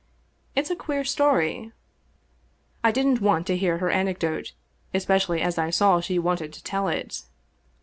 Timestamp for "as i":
5.43-5.69